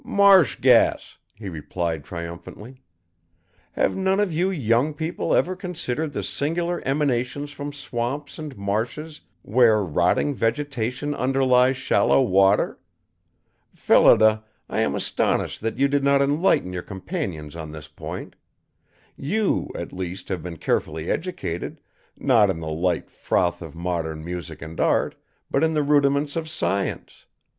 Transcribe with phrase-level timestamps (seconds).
[0.03, 2.81] "Marsh gas," he replied triumphantly.
[3.73, 9.21] "Have none of you young people ever considered the singular emanations from swamps and marshes
[9.43, 12.79] where rotting vegetation underlies shallow water?
[13.75, 18.35] Phillida, I am astonished that you did not enlighten your companions on this point.
[19.15, 21.79] You, at least, have been carefully educated,
[22.17, 25.13] not in the light froth of modern music and art,
[25.51, 27.25] but in the rudiments of science.